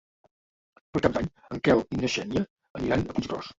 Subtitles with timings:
[0.95, 1.27] Per Cap d'Any
[1.57, 2.45] en Quel i na Xènia
[2.83, 3.47] aniran a Puiggròs.